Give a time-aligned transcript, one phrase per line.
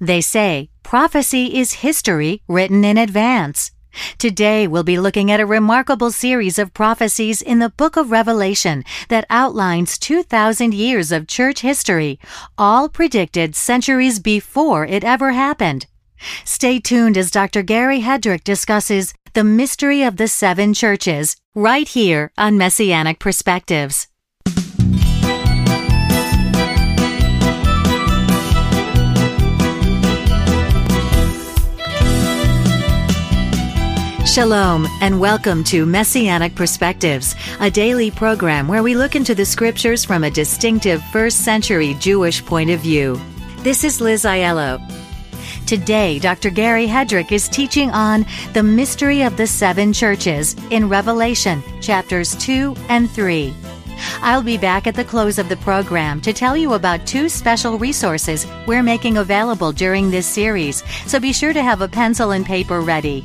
[0.00, 3.72] They say prophecy is history written in advance.
[4.16, 8.84] Today we'll be looking at a remarkable series of prophecies in the book of Revelation
[9.08, 12.20] that outlines 2,000 years of church history,
[12.56, 15.86] all predicted centuries before it ever happened.
[16.44, 17.62] Stay tuned as Dr.
[17.62, 24.08] Gary Hedrick discusses the mystery of the seven churches right here on Messianic Perspectives.
[34.38, 40.04] Shalom, and welcome to Messianic Perspectives, a daily program where we look into the scriptures
[40.04, 43.20] from a distinctive first century Jewish point of view.
[43.64, 44.78] This is Liz Aiello.
[45.66, 46.50] Today, Dr.
[46.50, 52.76] Gary Hedrick is teaching on the mystery of the seven churches in Revelation chapters 2
[52.88, 53.52] and 3.
[54.20, 57.76] I'll be back at the close of the program to tell you about two special
[57.76, 62.46] resources we're making available during this series, so be sure to have a pencil and
[62.46, 63.24] paper ready.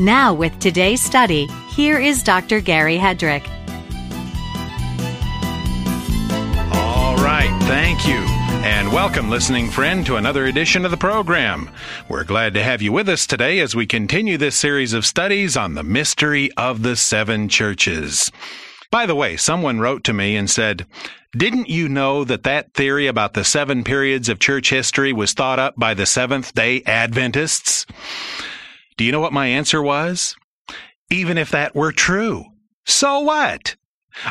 [0.00, 2.60] Now, with today's study, here is Dr.
[2.60, 3.46] Gary Hedrick.
[6.72, 8.14] All right, thank you.
[8.64, 11.68] And welcome, listening friend, to another edition of the program.
[12.08, 15.54] We're glad to have you with us today as we continue this series of studies
[15.54, 18.32] on the mystery of the seven churches.
[18.90, 20.86] By the way, someone wrote to me and said,
[21.36, 25.58] Didn't you know that that theory about the seven periods of church history was thought
[25.58, 27.84] up by the Seventh day Adventists?
[29.00, 30.36] Do you know what my answer was?
[31.08, 32.44] Even if that were true,
[32.84, 33.76] so what?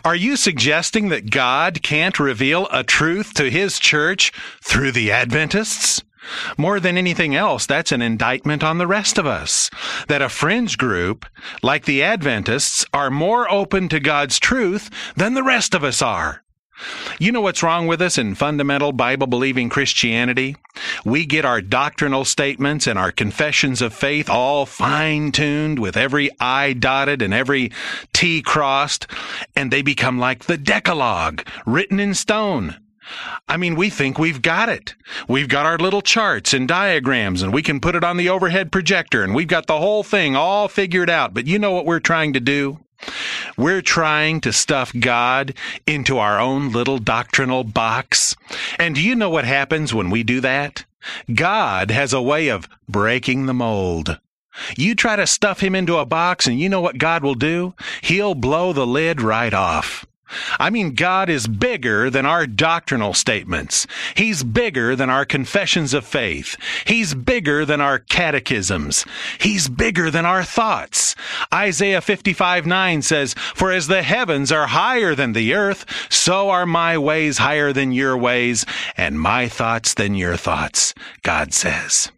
[0.05, 4.31] Are you suggesting that God can't reveal a truth to His church
[4.63, 6.03] through the Adventists?
[6.55, 9.71] More than anything else, that's an indictment on the rest of us.
[10.07, 11.25] That a fringe group,
[11.63, 16.43] like the Adventists, are more open to God's truth than the rest of us are.
[17.19, 20.55] You know what's wrong with us in fundamental Bible believing Christianity?
[21.03, 26.29] We get our doctrinal statements and our confessions of faith all fine tuned with every
[26.39, 27.71] I dotted and every
[28.13, 29.07] T crossed,
[29.55, 32.77] and they become like the Decalogue, written in stone.
[33.47, 34.95] I mean, we think we've got it.
[35.27, 38.71] We've got our little charts and diagrams, and we can put it on the overhead
[38.71, 41.33] projector, and we've got the whole thing all figured out.
[41.33, 42.79] But you know what we're trying to do?
[43.57, 45.53] We're trying to stuff God
[45.85, 48.35] into our own little doctrinal box.
[48.77, 50.85] And do you know what happens when we do that?
[51.33, 54.19] God has a way of breaking the mold.
[54.75, 57.73] You try to stuff him into a box, and you know what God will do?
[58.01, 60.05] He'll blow the lid right off.
[60.59, 63.87] I mean, God is bigger than our doctrinal statements.
[64.15, 66.57] He's bigger than our confessions of faith.
[66.85, 69.05] He's bigger than our catechisms.
[69.39, 71.15] He's bigger than our thoughts.
[71.53, 76.65] Isaiah 55 9 says, For as the heavens are higher than the earth, so are
[76.65, 78.65] my ways higher than your ways,
[78.97, 82.11] and my thoughts than your thoughts, God says.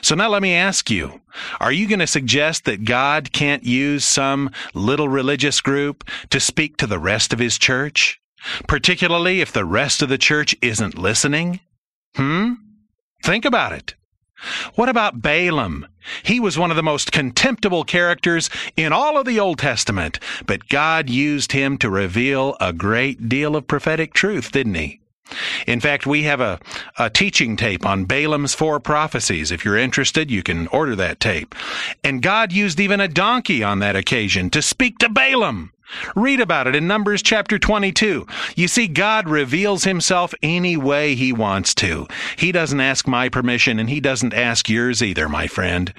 [0.00, 1.20] So now let me ask you,
[1.60, 6.76] are you going to suggest that God can't use some little religious group to speak
[6.78, 8.20] to the rest of his church?
[8.66, 11.60] Particularly if the rest of the church isn't listening?
[12.14, 12.54] Hmm?
[13.22, 13.94] Think about it.
[14.76, 15.86] What about Balaam?
[16.22, 20.68] He was one of the most contemptible characters in all of the Old Testament, but
[20.68, 25.00] God used him to reveal a great deal of prophetic truth, didn't he?
[25.66, 26.58] In fact, we have a,
[26.98, 29.50] a teaching tape on Balaam's four prophecies.
[29.50, 31.54] If you're interested, you can order that tape.
[32.04, 35.72] And God used even a donkey on that occasion to speak to Balaam.
[36.14, 38.26] Read about it in Numbers chapter 22.
[38.56, 42.06] You see, God reveals himself any way he wants to.
[42.36, 45.92] He doesn't ask my permission and he doesn't ask yours either, my friend.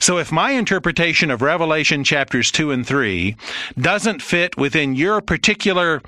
[0.00, 3.36] So if my interpretation of Revelation chapters 2 and 3
[3.78, 6.00] doesn't fit within your particular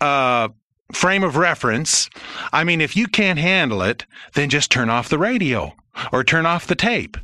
[0.00, 0.48] uh,
[0.92, 2.08] frame of reference.
[2.52, 5.74] I mean, if you can't handle it, then just turn off the radio
[6.12, 7.16] or turn off the tape.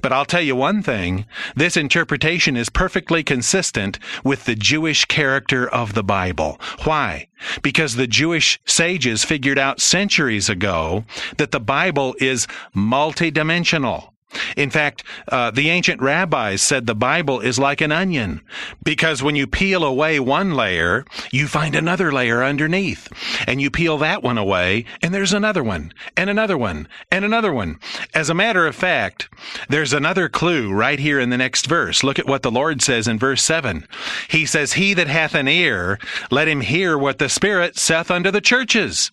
[0.00, 5.68] But I'll tell you one thing this interpretation is perfectly consistent with the Jewish character
[5.68, 6.60] of the Bible.
[6.84, 7.28] Why?
[7.62, 11.04] Because the Jewish sages figured out centuries ago
[11.38, 12.46] that the Bible is
[12.76, 14.11] multidimensional.
[14.56, 18.40] In fact, uh, the ancient rabbis said the Bible is like an onion
[18.82, 23.08] because when you peel away one layer, you find another layer underneath.
[23.46, 27.52] And you peel that one away, and there's another one, and another one, and another
[27.52, 27.78] one.
[28.14, 29.28] As a matter of fact,
[29.68, 32.02] there's another clue right here in the next verse.
[32.02, 33.86] Look at what the Lord says in verse 7.
[34.28, 35.98] He says, He that hath an ear,
[36.30, 39.10] let him hear what the Spirit saith unto the churches.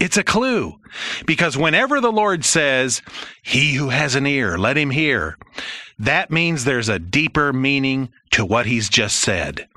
[0.00, 0.74] It's a clue
[1.26, 3.02] because whenever the Lord says,
[3.42, 5.38] He who has an ear, let him hear,
[5.98, 9.68] that means there's a deeper meaning to what he's just said.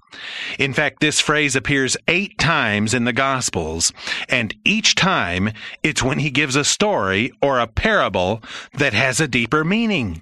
[0.57, 3.93] In fact, this phrase appears eight times in the Gospels,
[4.29, 5.51] and each time
[5.83, 8.41] it's when he gives a story or a parable
[8.73, 10.21] that has a deeper meaning.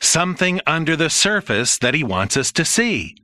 [0.00, 3.14] Something under the surface that he wants us to see.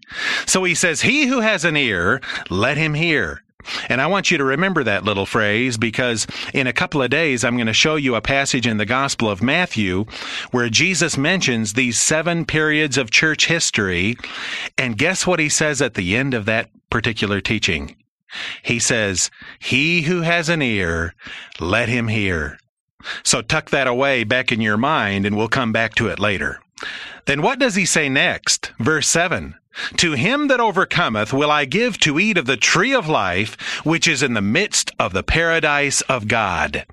[0.47, 2.21] So he says, He who has an ear,
[2.51, 3.42] let him hear.
[3.88, 7.44] And I want you to remember that little phrase because in a couple of days
[7.44, 10.05] I'm going to show you a passage in the Gospel of Matthew
[10.50, 14.17] where Jesus mentions these seven periods of church history.
[14.79, 17.97] And guess what he says at the end of that particular teaching?
[18.62, 21.15] He says, He who has an ear,
[21.61, 22.58] let him hear.
[23.23, 26.61] So tuck that away back in your mind and we'll come back to it later.
[27.26, 28.73] Then what does he say next?
[28.79, 29.55] Verse 7.
[29.97, 34.07] To him that overcometh will I give to eat of the tree of life, which
[34.07, 36.87] is in the midst of the paradise of God.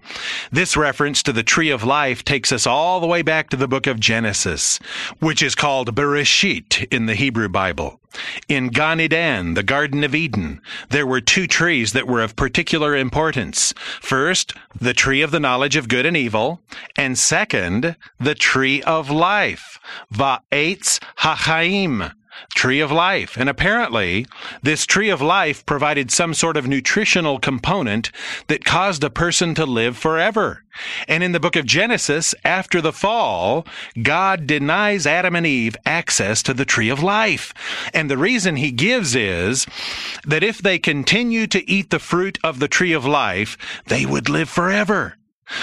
[0.51, 3.67] This reference to the tree of life takes us all the way back to the
[3.67, 4.79] book of Genesis,
[5.19, 7.99] which is called Bereshit in the Hebrew Bible.
[8.47, 12.95] In Gan Eden, the Garden of Eden, there were two trees that were of particular
[12.95, 13.73] importance.
[14.01, 16.61] First, the tree of the knowledge of good and evil,
[16.97, 19.79] and second, the tree of life,
[20.11, 22.11] Va'etz Hachaim,
[22.53, 23.37] tree of life.
[23.37, 24.25] And apparently,
[24.61, 28.11] this tree of life provided some sort of nutritional component
[28.47, 30.63] that caused a person to live forever.
[31.07, 33.65] And in the book of Genesis, after the fall,
[34.01, 37.53] God denies Adam and Eve access to the tree of life.
[37.93, 39.65] And the reason he gives is
[40.25, 43.57] that if they continue to eat the fruit of the tree of life,
[43.87, 45.15] they would live forever.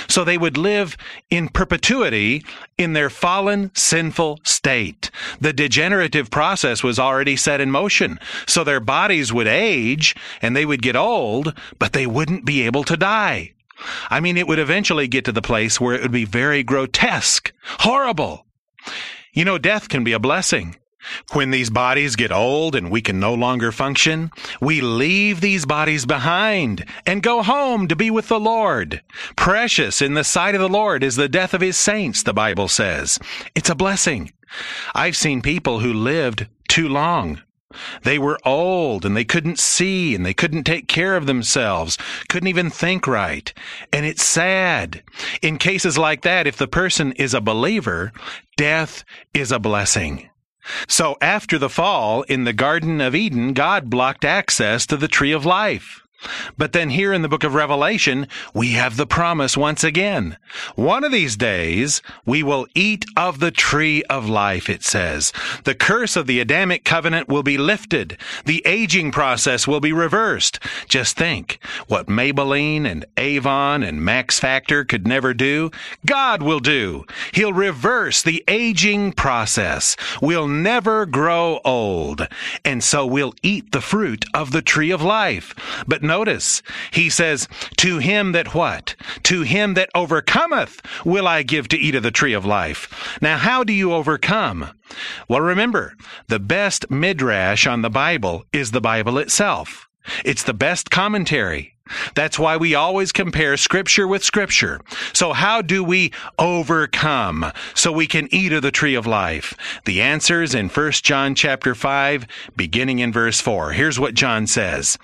[0.08, 0.96] So they would live
[1.30, 2.44] in perpetuity
[2.76, 5.10] in their fallen, sinful state.
[5.40, 8.18] The degenerative process was already set in motion.
[8.46, 12.84] So their bodies would age and they would get old, but they wouldn't be able
[12.84, 13.52] to die.
[14.10, 17.52] I mean, it would eventually get to the place where it would be very grotesque,
[17.80, 18.46] horrible.
[19.32, 20.76] You know, death can be a blessing.
[21.32, 24.30] When these bodies get old and we can no longer function,
[24.60, 29.02] we leave these bodies behind and go home to be with the Lord.
[29.36, 32.68] Precious in the sight of the Lord is the death of his saints, the Bible
[32.68, 33.18] says.
[33.54, 34.32] It's a blessing.
[34.94, 37.40] I've seen people who lived too long.
[38.02, 41.98] They were old and they couldn't see and they couldn't take care of themselves,
[42.28, 43.52] couldn't even think right.
[43.92, 45.02] And it's sad.
[45.42, 48.12] In cases like that, if the person is a believer,
[48.56, 49.04] death
[49.34, 50.30] is a blessing.
[50.88, 55.32] So after the fall in the Garden of Eden, God blocked access to the tree
[55.32, 56.05] of life.
[56.56, 60.38] But then here in the book of Revelation, we have the promise once again.
[60.74, 65.32] One of these days, we will eat of the tree of life, it says.
[65.64, 68.16] The curse of the Adamic covenant will be lifted.
[68.44, 70.58] The aging process will be reversed.
[70.88, 75.70] Just think what Maybelline and Avon and Max Factor could never do,
[76.04, 77.04] God will do.
[77.32, 79.96] He'll reverse the aging process.
[80.22, 82.26] We'll never grow old.
[82.64, 85.54] And so we'll eat the fruit of the tree of life.
[85.86, 87.48] But notice, he says,
[87.78, 88.96] To him that what?
[89.24, 93.18] To him that overcometh will I give to eat of the tree of life.
[93.20, 94.70] Now, how do you overcome?
[95.28, 95.94] Well, remember,
[96.28, 99.88] the best midrash on the Bible is the Bible itself.
[100.24, 101.75] It's the best commentary.
[102.14, 104.80] That's why we always compare scripture with scripture.
[105.12, 109.54] So how do we overcome so we can eat of the tree of life?
[109.84, 113.72] The answer is in 1 John chapter 5, beginning in verse 4.
[113.72, 114.98] Here's what John says.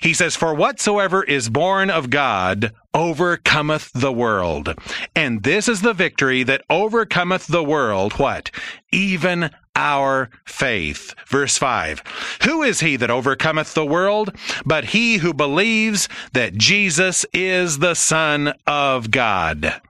[0.00, 4.74] He says, For whatsoever is born of God overcometh the world.
[5.14, 8.14] And this is the victory that overcometh the world.
[8.14, 8.50] What?
[8.92, 11.14] Even our faith.
[11.26, 12.02] Verse 5
[12.42, 14.36] Who is he that overcometh the world?
[14.64, 19.80] But he who believes that Jesus is the Son of God.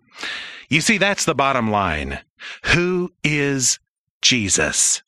[0.68, 2.20] You see, that's the bottom line.
[2.66, 3.78] Who is
[4.20, 5.02] Jesus?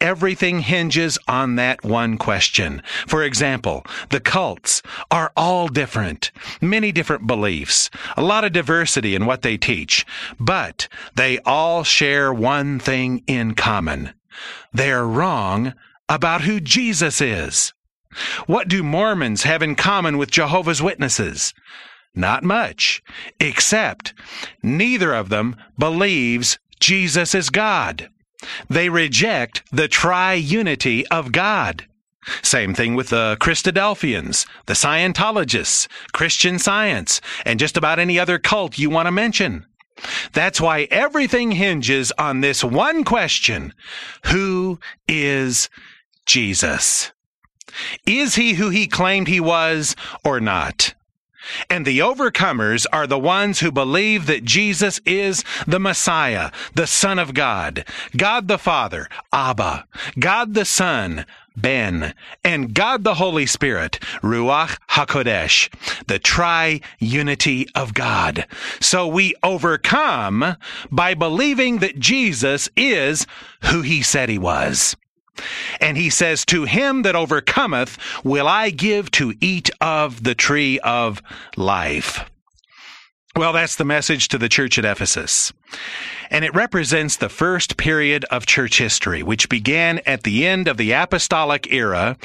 [0.00, 2.82] Everything hinges on that one question.
[3.06, 9.26] For example, the cults are all different, many different beliefs, a lot of diversity in
[9.26, 10.06] what they teach,
[10.38, 14.14] but they all share one thing in common.
[14.72, 15.74] They're wrong
[16.08, 17.72] about who Jesus is.
[18.46, 21.54] What do Mormons have in common with Jehovah's Witnesses?
[22.14, 23.02] Not much,
[23.38, 24.14] except
[24.62, 28.10] neither of them believes Jesus is God.
[28.68, 31.86] They reject the triunity of God.
[32.42, 38.78] Same thing with the Christadelphians, the Scientologists, Christian Science, and just about any other cult
[38.78, 39.66] you want to mention.
[40.32, 43.74] That's why everything hinges on this one question
[44.26, 44.78] Who
[45.08, 45.68] is
[46.26, 47.12] Jesus?
[48.06, 49.94] Is he who he claimed he was
[50.24, 50.94] or not?
[51.68, 57.18] And the overcomers are the ones who believe that Jesus is the Messiah, the Son
[57.18, 57.84] of God,
[58.16, 59.86] God the Father, Abba,
[60.18, 61.24] God the Son,
[61.56, 65.68] Ben, and God the Holy Spirit, Ruach HaKodesh,
[66.06, 68.46] the tri-unity of God.
[68.80, 70.56] So we overcome
[70.90, 73.26] by believing that Jesus is
[73.64, 74.96] who he said he was.
[75.80, 80.78] And he says, To him that overcometh will I give to eat of the tree
[80.80, 81.22] of
[81.56, 82.24] life.
[83.36, 85.52] Well, that's the message to the church at Ephesus.
[86.30, 90.76] And it represents the first period of church history, which began at the end of
[90.76, 92.16] the apostolic era,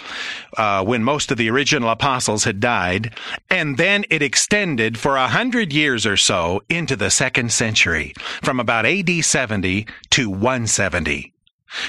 [0.58, 3.14] uh, when most of the original apostles had died,
[3.52, 8.60] and then it extended for a hundred years or so into the second century, from
[8.60, 11.35] about AD 70 to 170.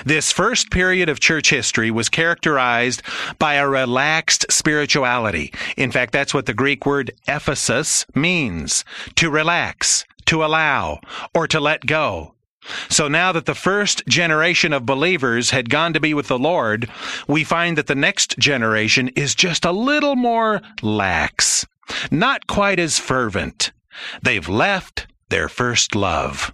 [0.05, 3.03] This first period of church history was characterized
[3.39, 5.53] by a relaxed spirituality.
[5.77, 8.85] In fact, that's what the Greek word Ephesus means
[9.17, 11.01] to relax, to allow,
[11.35, 12.35] or to let go.
[12.89, 16.89] So now that the first generation of believers had gone to be with the Lord,
[17.29, 21.65] we find that the next generation is just a little more lax,
[22.11, 23.73] not quite as fervent.
[24.23, 26.53] They've left their first love.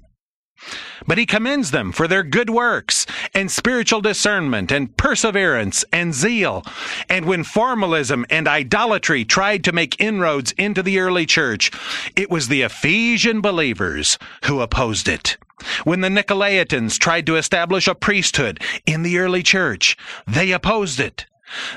[1.06, 6.64] But he commends them for their good works and spiritual discernment and perseverance and zeal.
[7.08, 11.70] And when formalism and idolatry tried to make inroads into the early church,
[12.14, 15.36] it was the Ephesian believers who opposed it.
[15.84, 21.26] When the Nicolaitans tried to establish a priesthood in the early church, they opposed it.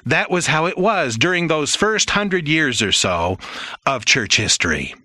[0.05, 3.37] That was how it was during those first hundred years or so
[3.85, 4.95] of church history.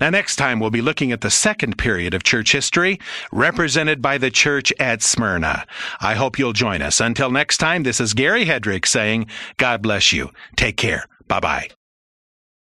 [0.00, 2.98] Now, next time we'll be looking at the second period of church history,
[3.30, 5.64] represented by the church at Smyrna.
[6.00, 7.00] I hope you'll join us.
[7.00, 10.30] Until next time, this is Gary Hedrick saying, God bless you.
[10.56, 11.06] Take care.
[11.28, 11.68] Bye bye.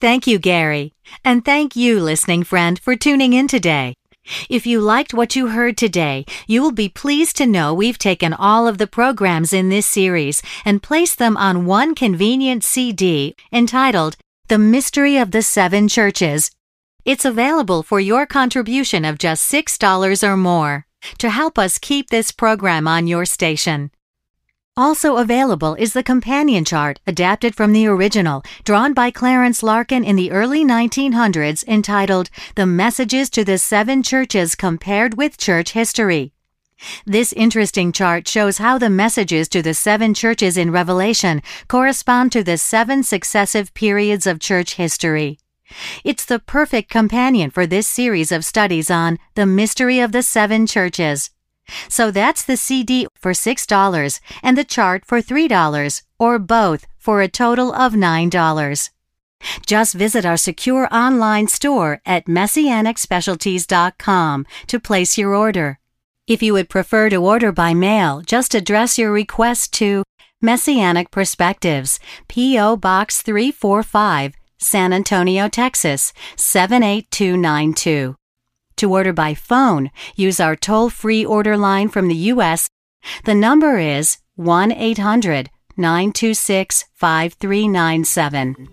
[0.01, 0.93] Thank you, Gary.
[1.23, 3.95] And thank you, listening friend, for tuning in today.
[4.49, 8.33] If you liked what you heard today, you will be pleased to know we've taken
[8.33, 14.17] all of the programs in this series and placed them on one convenient CD entitled
[14.47, 16.51] The Mystery of the Seven Churches
[17.05, 20.85] it's available for your contribution of just $6 or more
[21.19, 23.91] to help us keep this program on your station.
[24.75, 30.17] Also available is the companion chart adapted from the original, drawn by Clarence Larkin in
[30.17, 36.33] the early 1900s, entitled The Messages to the Seven Churches Compared with Church History.
[37.05, 42.43] This interesting chart shows how the messages to the seven churches in Revelation correspond to
[42.43, 45.39] the seven successive periods of church history.
[46.03, 50.67] It's the perfect companion for this series of studies on the mystery of the seven
[50.67, 51.31] churches.
[51.89, 57.27] So that's the CD for $6 and the chart for $3 or both for a
[57.27, 58.89] total of $9.
[59.65, 65.79] Just visit our secure online store at messianicspecialties.com to place your order.
[66.27, 70.05] If you would prefer to order by mail, just address your request to
[70.41, 72.77] Messianic Perspectives, P.O.
[72.77, 74.33] Box 345,
[74.65, 78.15] San Antonio, Texas 78292.
[78.77, 82.67] To order by phone, use our toll free order line from the U.S.
[83.25, 88.67] The number is 1 800 926 5397.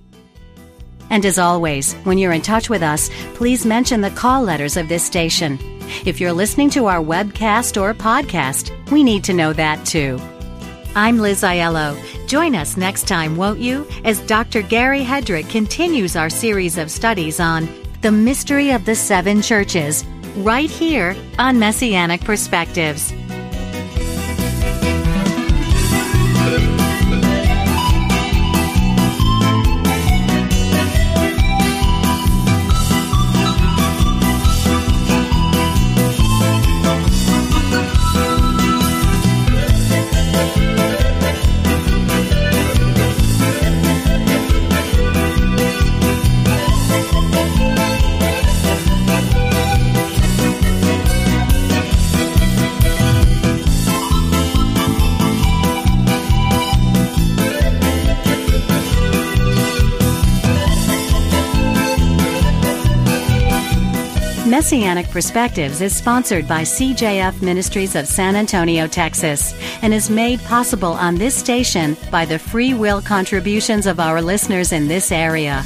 [1.10, 4.88] And as always, when you're in touch with us, please mention the call letters of
[4.88, 5.58] this station.
[6.06, 10.18] If you're listening to our webcast or podcast, we need to know that too.
[10.94, 11.96] I'm Liz Aiello.
[12.28, 14.60] Join us next time, won't you, as Dr.
[14.60, 17.66] Gary Hedrick continues our series of studies on
[18.02, 20.04] the mystery of the seven churches,
[20.36, 23.14] right here on Messianic Perspectives.
[64.52, 70.92] Messianic Perspectives is sponsored by CJF Ministries of San Antonio, Texas, and is made possible
[70.92, 75.64] on this station by the free will contributions of our listeners in this area.